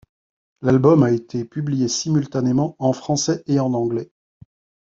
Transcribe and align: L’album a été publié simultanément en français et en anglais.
L’album 0.63 1.03
a 1.03 1.11
été 1.11 1.45
publié 1.45 1.87
simultanément 1.87 2.75
en 2.79 2.91
français 2.91 3.43
et 3.45 3.59
en 3.59 3.71
anglais. 3.75 4.09